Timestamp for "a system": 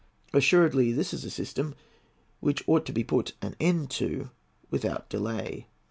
1.23-1.75